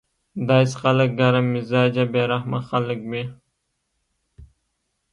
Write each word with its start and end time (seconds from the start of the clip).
داسې 0.49 0.73
خلک 0.81 1.09
ګرم 1.19 1.45
مزاجه 1.53 2.03
بې 2.11 2.23
رحمه 2.31 2.59
خلک 2.69 2.99
وي 3.09 3.23